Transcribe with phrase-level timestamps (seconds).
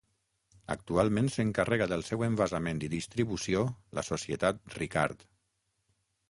[0.75, 3.63] Actualment s'encarrega del seu envasament i distribució
[3.99, 5.29] la societat Ricard.